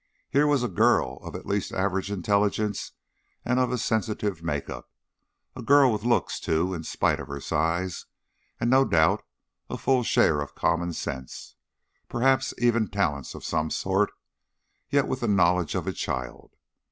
[0.31, 2.93] Here was a girl of at least average intelligence
[3.45, 4.89] and of sensitive makeup;
[5.55, 8.07] a girl with looks, too, in spite of her size,
[8.59, 9.21] and no doubt
[9.69, 11.53] a full share of common sense
[12.09, 14.11] perhaps even talents of some sort
[14.89, 16.55] yet with the knowledge of a child.